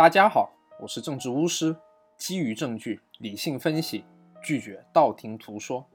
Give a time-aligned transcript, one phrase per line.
[0.00, 1.76] 大家好，我是政治巫师，
[2.16, 4.02] 基于证据理性分析，
[4.42, 5.86] 拒绝道听途说。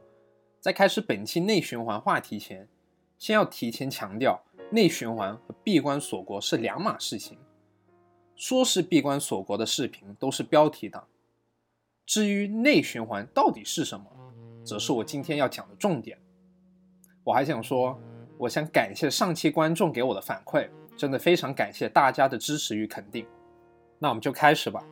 [0.60, 2.70] 在开始本期内循环话题前，
[3.18, 4.40] 先要提前强调，
[4.70, 7.40] 内循环和闭关锁国是两码事情。
[8.36, 11.08] 说是闭关锁国的视频都是标题党，
[12.06, 14.06] 至于内循环到底是什么，
[14.64, 16.16] 则是我今天要讲的重点。
[17.24, 18.00] 我还想说，
[18.38, 23.26] 我想感谢上期观众给我的反馈，真的非常感谢大家的支持与肯定。
[24.00, 24.84] 那我们就开始吧。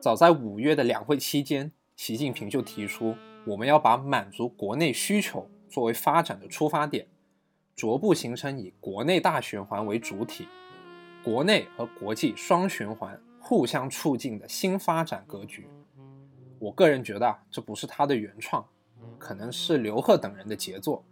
[0.00, 7.06] 早在五月的两会期间，习近平就提出，我们要把满足国内需求作为发展的出发点，
[7.74, 10.46] 逐步形成以国内大循环为主体，
[11.24, 15.68] 国内和国际双循环互相促进的新发展格局。
[16.58, 18.64] 我个人觉得啊，这不是他的原创，
[19.18, 21.04] 可能是刘鹤等人的杰作。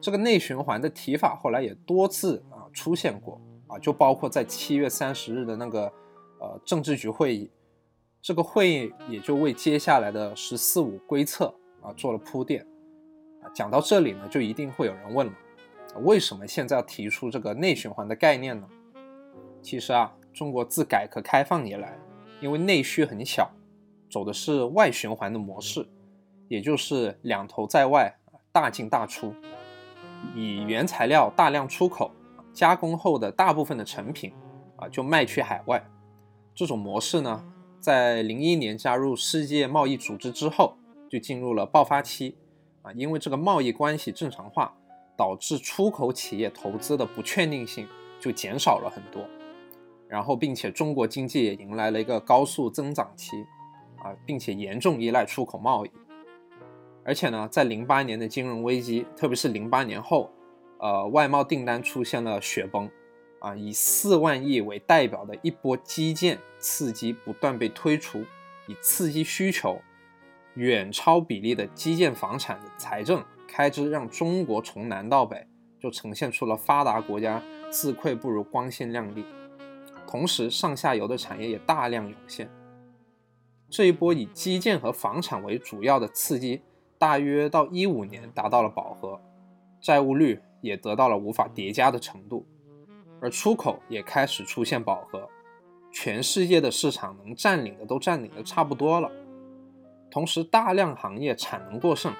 [0.00, 3.40] 这个内循环的提法后来也多次啊出现过。
[3.78, 5.92] 就包括在七月三十日的那个
[6.40, 7.50] 呃政治局会议，
[8.20, 12.66] 这个会议也就为接下来的“十四五”规策啊做了铺垫。
[13.42, 15.32] 啊，讲到这里呢，就一定会有人问了，
[16.02, 18.66] 为什么现在要提出这个内循环的概念呢？
[19.60, 21.98] 其实啊，中国自改革开放以来，
[22.40, 23.50] 因为内需很小，
[24.10, 25.86] 走的是外循环的模式，
[26.48, 28.14] 也就是两头在外，
[28.50, 29.34] 大进大出，
[30.34, 32.10] 以原材料大量出口。
[32.54, 34.32] 加工后的大部分的成品
[34.76, 35.84] 啊，就卖去海外。
[36.54, 37.44] 这种模式呢，
[37.80, 40.76] 在零一年加入世界贸易组织之后，
[41.10, 42.36] 就进入了爆发期
[42.82, 42.92] 啊。
[42.92, 44.72] 因为这个贸易关系正常化，
[45.16, 47.88] 导致出口企业投资的不确定性
[48.20, 49.26] 就减少了很多。
[50.08, 53.44] 然后，并且中国经济也迎来了一个高速增长期
[53.96, 55.90] 啊，并且严重依赖出口贸易。
[57.04, 60.30] 而且呢，在零八年的金融危机，特别是零八年后。
[60.84, 62.90] 呃，外贸订单出现了雪崩，
[63.38, 68.22] 啊，以四万亿为代表的一波基建刺激不断被推出，
[68.66, 69.80] 以刺激需求，
[70.56, 75.46] 远超比例的基建房产的财政开支，让中国从南到北
[75.80, 79.24] 就呈现出了发达国家自愧不如光鲜亮丽，
[80.06, 82.50] 同时上下游的产业也大量涌现，
[83.70, 86.60] 这一波以基建和房产为主要的刺激，
[86.98, 89.18] 大约到一五年达到了饱和，
[89.80, 90.38] 债务率。
[90.64, 92.46] 也得到了无法叠加的程度，
[93.20, 95.28] 而出口也开始出现饱和，
[95.92, 99.12] 全世界的市场能占领的都占领的差不多了。
[100.10, 102.14] 同时，大量行业产能过剩，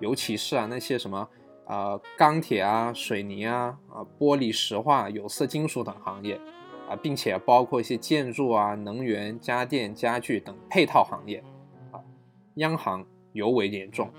[0.00, 1.28] 尤其是啊那些什么
[1.66, 6.40] 啊钢铁啊、水泥啊、啊玻璃、石化、有色金属等行业
[6.88, 11.44] 啊，并且包括一些建筑啊、能源、家电、家具等配套行业
[11.92, 12.00] 啊，
[12.54, 14.10] 央行尤为严重。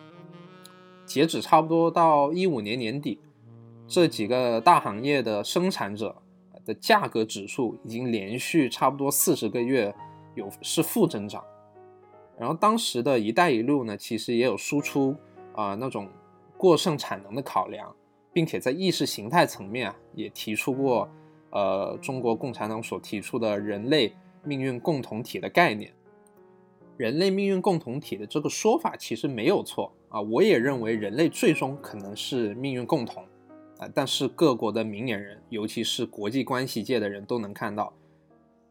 [1.03, 3.19] 截止差不多到一五年年底。
[3.91, 6.15] 这几个大行业的生产者
[6.63, 9.93] 的价格指数已经连续差不多四十个月
[10.33, 11.43] 有是负增长，
[12.39, 15.13] 然后当时的一带一路呢，其实也有输出
[15.53, 16.07] 啊那种
[16.57, 17.93] 过剩产能的考量，
[18.31, 21.09] 并且在意识形态层面啊也提出过
[21.49, 24.15] 呃中国共产党所提出的人类
[24.45, 25.93] 命运共同体的概念。
[26.95, 33.21] 人类命运共同体的这个说法其实没有错啊，我也认为人类最终可能是命运共同。
[33.89, 37.93] 但是各国的明眼人，尤其是国际关系界的人都能看到，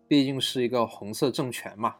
[0.06, 1.96] 毕竟是一个红色政权嘛，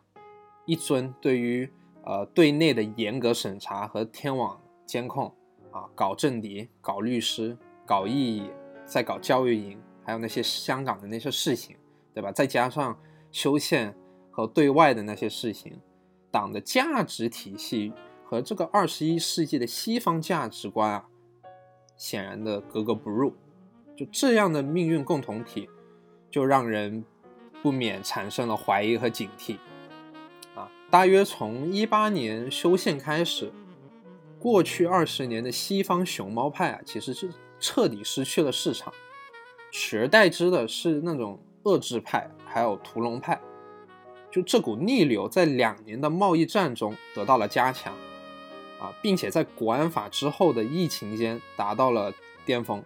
[0.64, 1.68] 一尊对于
[2.04, 5.34] 呃对内的严格审查和天网监控
[5.72, 8.50] 啊，搞政敌、搞律师、搞意义，
[8.84, 11.76] 再搞教育营，还有那些香港的那些事情，
[12.14, 12.30] 对吧？
[12.30, 12.98] 再加上
[13.32, 13.94] 修宪
[14.30, 15.80] 和对外的那些事情，
[16.30, 17.92] 党的价值体系
[18.24, 21.08] 和这个二十一世纪的西方价值观啊。
[22.00, 23.34] 显然的格格不入，
[23.94, 25.68] 就这样的命运共同体，
[26.30, 27.04] 就让人
[27.62, 29.58] 不免产生了怀疑和警惕。
[30.54, 33.52] 啊，大约从一八年修宪开始，
[34.38, 37.28] 过去二十年的西方熊猫派啊，其实是
[37.58, 38.90] 彻底失去了市场，
[39.70, 43.38] 取而代之的是那种遏制派，还有屠龙派。
[44.30, 47.94] 就这股逆流，在两年的贸易战中得到了加强。
[48.80, 52.14] 啊，并且在国安法之后的疫情间达到了
[52.46, 52.82] 巅峰，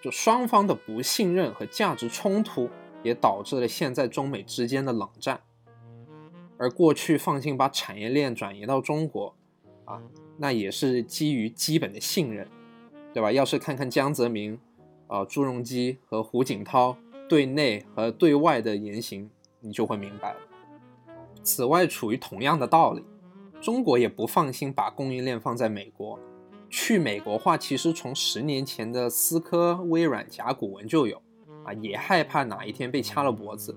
[0.00, 2.70] 就双方的不信任和价值冲突，
[3.02, 5.42] 也导致了现在中美之间的冷战。
[6.56, 9.36] 而过去放心把产业链转移到中国，
[9.84, 10.02] 啊，
[10.38, 12.48] 那也是基于基本的信任，
[13.12, 13.30] 对吧？
[13.30, 14.58] 要是看看江泽民、
[15.06, 16.96] 啊朱镕基和胡锦涛
[17.28, 20.38] 对内和对外的言行，你就会明白了。
[21.42, 23.04] 此外，处于同样的道理。
[23.60, 26.18] 中国也不放心把供应链放在美国，
[26.70, 31.20] 去美国化其实从十年前的思科、微软、甲骨文就有，
[31.64, 33.76] 啊，也害怕哪一天被掐了脖子。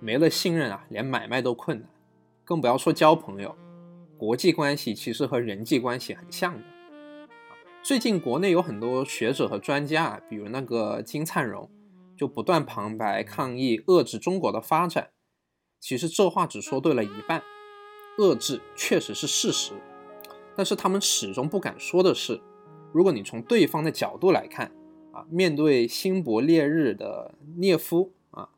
[0.00, 1.88] 没了信任啊，连买卖都困难，
[2.44, 3.54] 更不要说交朋友。
[4.18, 6.64] 国际关系其实和人际关系很像的。
[7.82, 11.70] 最近国内有很多学者和专家啊，比如那个金灿荣，
[12.16, 15.10] 就不断旁白抗议遏制中国的发展。
[15.80, 17.42] 其实这话只说对了一半，
[18.18, 19.72] 遏制确实是事实，
[20.56, 22.40] 但是他们始终不敢说的是，
[22.92, 24.72] 如果你从对方的角度来看，
[25.12, 28.50] 啊，面对新勃烈日的涅夫啊，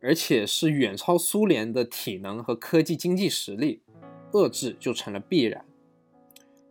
[0.00, 3.82] 而且是远超苏联的体能和科技经济实力。
[4.32, 5.64] 遏制就成了必然，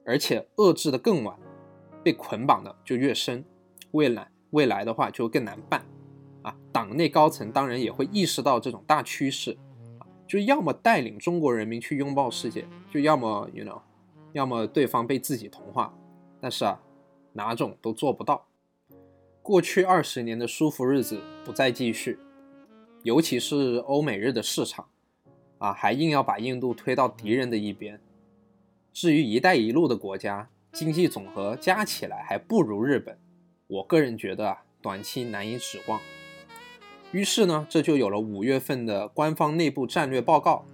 [0.06, 1.36] 而且遏制的更晚，
[2.04, 3.44] 被捆绑的就越深，
[3.94, 5.84] 未来未来的话就更难办
[6.44, 6.56] 啊！
[6.72, 9.58] 党内高层当然也会意识到这种大趋势，
[10.28, 13.82] 就要么带领中国人民去拥抱世界，就要么 you know，
[14.34, 15.94] 要么对方被自己同化，
[16.42, 16.82] 但是啊，
[17.34, 18.46] 哪种都做不到。
[19.42, 22.20] 过去二十年的舒服日子不再继续，
[23.04, 24.88] 尤其是欧美日的市场。
[25.60, 28.00] 啊，还硬要把印度推到敌人的一边。
[28.94, 33.18] 至于“一带一路”的国家，经济总和加起来还不如日本。
[33.66, 36.00] 我个人觉得啊，短期难以指望。
[37.12, 40.66] 于是呢，这就有了五月份的官方内部战略报告，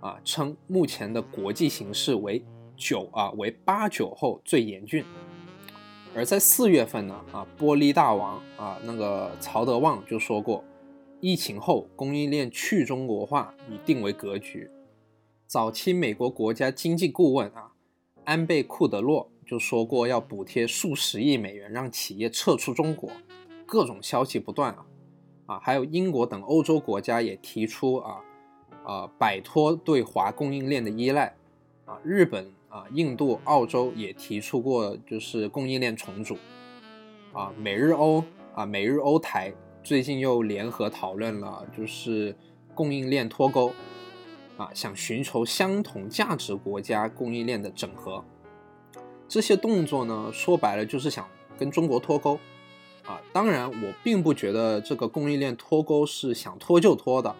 [0.00, 2.44] 啊，称目前的国际形势为
[2.76, 5.04] 九啊，为八九后最严峻。
[6.12, 10.64] 而在四月份呢，啊，玻璃大王啊，那个曹德旺就说过。
[11.20, 14.70] 疫情后，供应链去中国化已定为格局。
[15.46, 17.72] 早期美国国家经济顾问啊，
[18.24, 23.10] 安倍库德洛就说过要补贴数十亿美元让企业撤出中国，
[23.66, 24.86] 各种消息不断啊
[25.50, 28.20] 啊，还有英国等欧洲国家也提出啊
[28.84, 31.34] 啊摆脱对华供应链的依赖
[31.86, 36.36] 啊，日本啊、印度、澳洲也提出过就是供应链重组
[37.32, 38.22] 啊，美日欧
[38.54, 39.52] 啊，美日欧台。
[39.82, 42.36] 最近又联合讨论了，就是
[42.72, 43.72] 供应链脱钩，
[44.56, 48.22] 啊，想寻求相同价值国家供应链的整合。
[49.26, 51.26] 这些动作呢，说白了就是想
[51.58, 52.38] 跟中国脱钩，
[53.10, 57.34] 啊，当然我并不觉得这个供应链脱钩是想脱就脱的，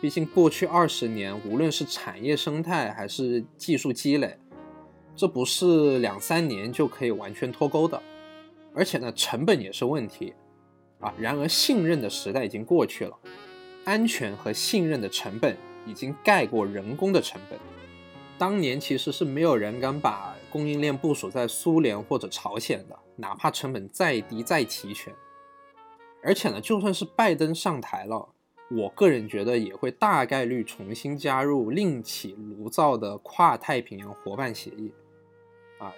[0.00, 4.36] 毕竟过去二十年，无论是产业生态还是技术积累，
[5.14, 8.02] 这不是两三年就可以完全脱钩的，
[8.74, 10.34] 而且呢，成本也是问题。
[10.98, 13.16] 啊，然而信任的时代已经过去了，
[13.84, 15.56] 安全和信任的成本
[15.86, 17.56] 已经盖过人工的成本。
[18.38, 25.14] 当年其实是没有人敢把供应链部署在苏联或者朝鲜的，哪怕成本再低再齐全。
[26.22, 28.28] 而且呢，就算是拜登上台了，
[28.70, 34.92] 我个人觉得也会大概率重新加入另起炉灶的跨太平洋伙伴协议。
[35.78, 35.92] 啊，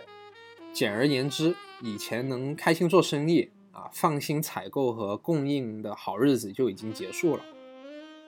[0.72, 3.50] 简而言之，以前能开心做生意。
[3.70, 7.44] 啊，放心采购和供应的好日子就已经结束了。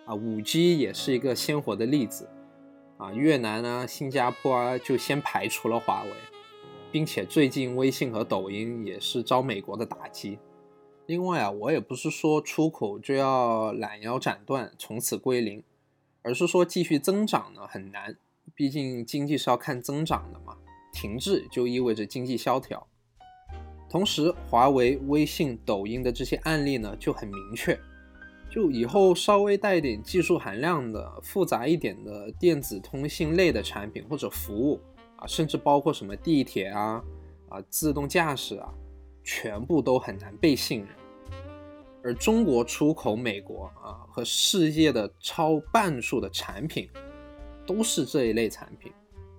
[0.06, 2.30] 啊，五 G 也是一个鲜活的例子。
[2.98, 6.10] 啊，越南啊、新加坡啊就先排除了华为，
[6.92, 10.38] 并且最近微信和抖音也是遭美国的打击。
[11.06, 15.62] 另外啊，我也不是说出口就要拦腰斩断，从此归零，
[16.22, 18.16] 而是说继续增长呢很难，
[18.54, 20.56] 毕竟经济是要看增长的嘛，
[20.92, 22.86] 停滞就意味着经济萧条。
[23.88, 27.76] 同时，华为、微信、抖音的这些案例呢，就很明确，
[28.48, 34.80] 就以后稍微带点技术含量的、复杂一点的电子通信类的产品或者服务
[35.20, 37.02] 啊，甚至包括什么地铁啊、
[37.48, 38.72] 啊自动驾驶啊，
[39.22, 40.88] 全部都很难被信任。
[42.02, 46.88] 而中国出口美国啊和世界的超半数的产品，
[47.66, 48.90] 都是这一类产品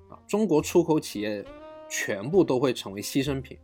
[0.10, 1.44] 啊，中国出口企业
[1.90, 3.58] 全部都会成为牺牲品。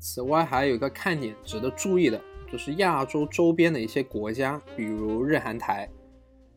[0.00, 5.88] 此外，还有一个看点值得注意的，就是亚洲周边的一些国家，比如日韩台，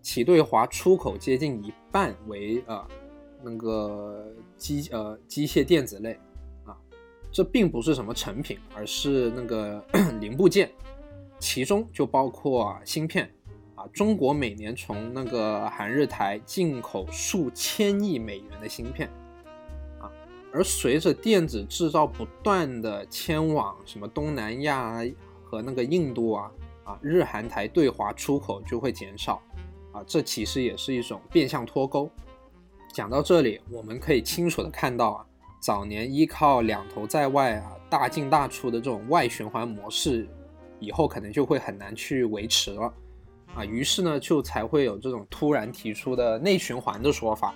[0.02, 2.88] 其对华出口接近一半为呃
[3.44, 4.26] 那个
[4.58, 6.20] 机呃机械电子类
[6.66, 6.78] 啊，
[7.32, 9.84] 这并不是什么成品，而是那个
[10.22, 10.72] 零部件，
[11.40, 13.34] 其中就包括啊芯片
[13.76, 19.10] 啊，中国每年从那个韩日台进口数千亿美元的芯片
[20.00, 20.12] 啊。
[20.54, 25.02] 而随着电子制造不断的迁往什么东南亚
[25.44, 26.52] 和那个印度啊
[26.84, 29.42] 啊，日韩台对华出口就会减少
[29.94, 32.10] 啊，这其实也是一种变相脱钩。
[32.92, 35.26] 讲到这里，我们可以清楚的看到啊，
[35.62, 40.28] 早年依靠两头在外啊大进大出的这种外循环模式，
[40.80, 42.94] 以后可能就会很难去维持了
[43.56, 47.56] 啊，于是呢，就才会有这种突然提出的内循环的说法。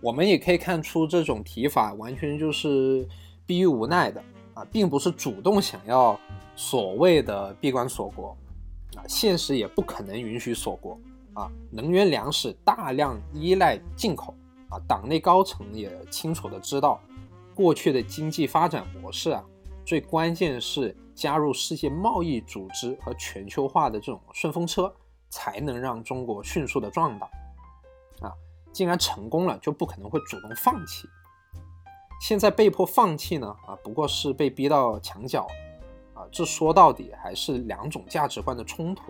[0.00, 3.06] 我们也可以看出，这种提法完全就是
[3.46, 4.22] 逼于无奈的
[4.54, 6.18] 啊，并不是主动想要
[6.56, 8.36] 所谓的闭关锁国
[8.96, 10.98] 啊，现实也不可能允许锁国
[11.34, 14.34] 啊，能源粮食大量依赖进口
[14.74, 17.00] 啊，党内高层也清楚的知道，
[17.54, 19.44] 过去的经济发展模式啊，
[19.84, 24.92] 最关键是加入世界贸易组织和全球化的这种顺风车，
[25.30, 27.26] 才能让中国迅速的壮大。
[28.20, 28.32] 啊，
[28.72, 31.08] 既然成功了，就不可能会主动放弃。
[32.20, 33.54] 现在被迫放弃呢？
[33.66, 35.46] 啊，不过是被逼到墙角。
[36.14, 39.02] 啊，这说到底还是两种价值观的冲突。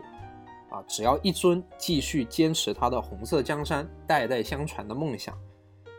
[0.71, 5.39] 啊，只要一尊继续坚持他的红色江山代代相传的梦想，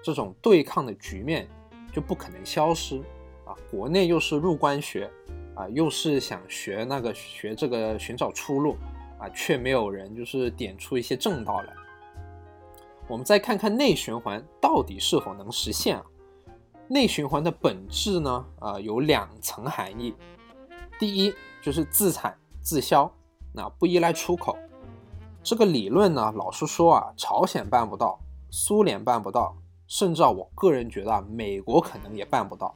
[0.05, 1.49] 这种对抗的局面
[1.91, 3.01] 就不可能消失。
[3.43, 5.09] 啊，国内又是入关学，
[5.55, 8.77] 啊，又是想学那个学这个寻找出路，
[9.17, 11.73] 啊，却没有人就是点出一些正道来。
[13.07, 16.05] 我们再看看内循环到底是否能实现啊？
[16.87, 18.45] 内循环的本质呢？
[18.59, 20.13] 啊，有两层含义。
[20.99, 21.33] 第一
[21.63, 23.11] 就是自产自销，
[23.51, 24.55] 那不依赖出口。
[25.43, 28.19] 这个理论呢，老实说啊，朝鲜办不到，
[28.49, 29.55] 苏联办不到，
[29.87, 32.73] 甚至啊，我个人觉得啊，美国可能也办不到，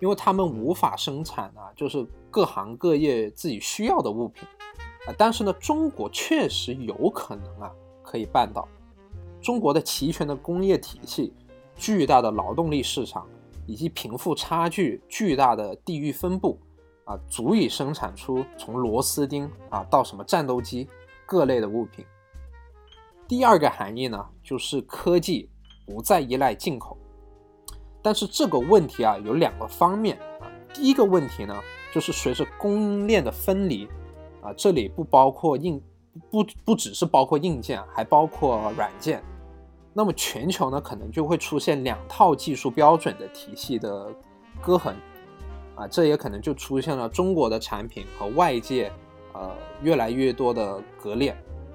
[0.00, 4.48] 因为他们无法生产啊，就是各行各业自己需要的物品
[5.06, 5.14] 啊。
[5.16, 7.70] 但是呢，中国确实有可能啊，
[8.02, 8.66] 可以办到。
[9.40, 11.32] 中国的齐全的工业体系、
[11.76, 13.26] 巨大的劳动力市场
[13.66, 16.58] 以及贫富差距巨大的地域分布
[17.04, 20.88] 啊，足以生产出从螺丝钉啊到什么战斗机。
[21.26, 22.04] 各类的物品。
[23.28, 25.48] 第二个含义呢，就是科技
[25.90, 26.96] 不再依赖进口。
[28.00, 30.46] 但是这个问题啊，有两个方面啊。
[30.72, 31.54] 第一个问题呢，
[31.92, 33.88] 就是随着供应链的分离
[34.40, 35.82] 啊，这里不包括硬，
[36.30, 39.22] 不不只是包括硬件，还包括软件。
[39.92, 44.06] 那么全球呢，可能就会出现两套技术标准的体系的
[44.62, 44.94] 割痕
[45.74, 48.92] 啊，这也可能就出现了中国的产品和外界。
[49.32, 49.48] 呃，
[49.80, 51.30] 越来越多的割裂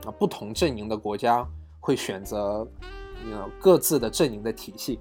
[0.05, 1.47] 啊，不同阵营的国家
[1.79, 2.67] 会选择
[3.31, 4.99] 呃各自的阵营的体系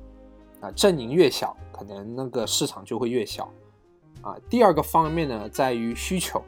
[0.61, 3.51] 啊，阵营越小，可能那个市场就会越小
[4.23, 4.37] 啊。
[4.49, 6.43] 第二个方面呢，在于需求，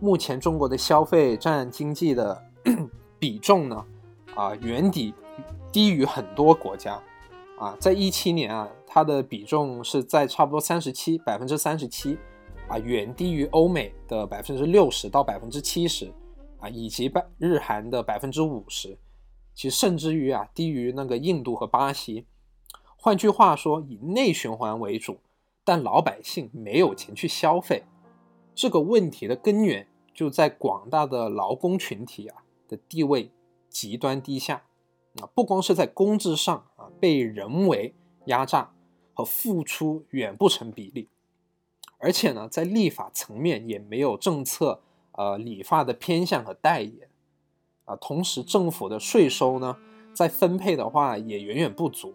[0.00, 2.42] 目前中国的消费占经济的
[3.18, 3.84] 比重呢
[4.34, 5.14] 啊，远低
[5.70, 7.00] 低于很多国家
[7.58, 12.18] 啊，在一七年啊，它的比重是在差不多三十七百分之三十七。
[12.68, 16.10] 啊，远低于欧美的百分之六十到百分之七十，
[16.58, 18.96] 啊，以及百日韩的百分之五十，
[19.54, 22.26] 其实甚至于啊，低于那个印度和巴西。
[22.96, 25.18] 换句话说，以内循环为主，
[25.64, 27.84] 但老百姓没有钱去消费，
[28.54, 33.30] 这个问题的根源就在广大的劳工群体啊的地位
[33.68, 34.62] 极端低下，
[35.20, 37.94] 啊，不光是在工资上啊被人为
[38.26, 38.72] 压榨
[39.14, 41.08] 和付出远不成比例。
[41.98, 44.82] 而且呢，在立法层面也没有政策，
[45.12, 47.08] 呃，理发的偏向和代言，
[47.84, 49.76] 啊，同时政府的税收呢，
[50.12, 52.14] 在分配的话也远远不足。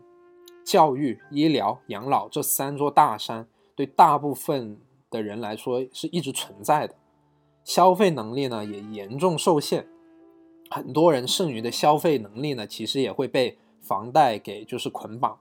[0.66, 6.96] 教育、医疗、养老这三座大山，对大部分的人来说是一直存在的，
[7.64, 9.88] 消费能力呢也严重受限，
[10.70, 15.40] 很多人剩余的消费能力呢，其实也会被房贷给就是捆绑。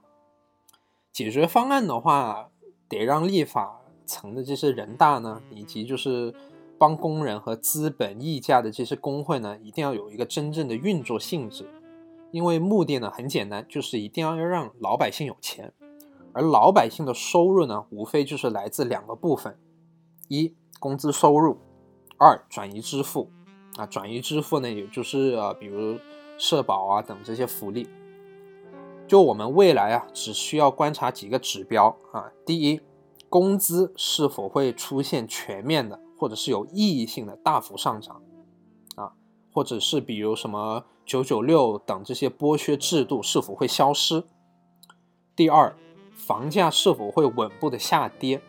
[1.11, 2.49] 解决方案的话，
[2.87, 3.81] 得让立法。
[4.09, 6.33] 层的这些人大呢，以及就是
[6.77, 11.69] 帮工人和资本议价的这些工会呢，一定要有一个真正的运作性质，
[12.31, 15.73] 因为目的呢很简单，就是一定要要让老百姓有钱，
[16.33, 19.57] 而老百姓的收入呢，无非就是来自两个部分：
[20.27, 21.57] 一工资收入，
[22.17, 23.31] 二转移支付。
[23.77, 25.97] 啊，转移支付呢，也就是呃，比如
[26.37, 27.87] 社保啊等这些福利。
[29.07, 32.81] 就我们未来啊，只需要观察几个指标啊，第一。
[33.29, 38.21] 工资是否会出现全面的，或者是有意义性的大幅上涨，
[38.95, 39.13] 啊，
[39.53, 44.23] 或者是比如什么九九六等这些剥削制度是否会消失？
[45.35, 45.75] 第二，
[46.15, 48.41] 房价是否会稳步的下跌？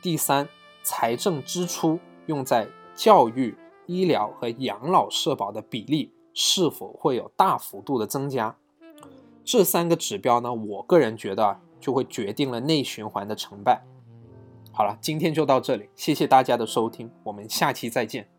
[0.00, 0.48] 第三，
[0.82, 3.56] 财政支出用在教育、
[3.86, 8.56] 医疗和养老社保的比例是否会有大幅度的增加？
[9.44, 13.84] 这三个指标呢，我个人觉得就会决定了内循环的成败。
[14.78, 18.37] 好了，今天就到这里，谢谢大家的收听，我们下期再见。